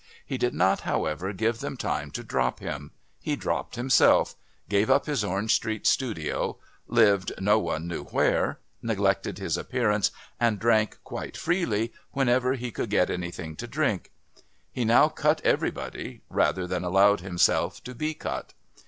He 0.25 0.39
did 0.39 0.55
not, 0.55 0.79
however, 0.79 1.31
give 1.31 1.59
them 1.59 1.77
time 1.77 2.09
to 2.09 2.23
drop 2.23 2.59
him; 2.59 2.89
he 3.19 3.35
dropped 3.35 3.75
himself, 3.75 4.35
gave 4.67 4.89
up 4.89 5.05
his 5.05 5.23
Orange 5.23 5.53
Street 5.53 5.85
studio, 5.85 6.57
lived, 6.87 7.33
no 7.39 7.59
one 7.59 7.87
knew 7.87 8.05
where, 8.05 8.57
neglected 8.81 9.37
his 9.37 9.57
appearance, 9.57 10.09
and 10.39 10.57
drank 10.57 10.97
quite 11.03 11.37
freely 11.37 11.93
whenever 12.13 12.55
he 12.55 12.71
could 12.71 12.89
get 12.89 13.11
anything 13.11 13.55
to 13.57 13.67
drink. 13.67 14.09
He 14.71 14.85
now 14.85 15.07
cut 15.07 15.39
everybody, 15.43 16.23
rather 16.31 16.65
than 16.65 16.83
allowed 16.83 17.19
himself 17.19 17.83
to 17.83 17.93
be 17.93 18.15
cut. 18.15 18.55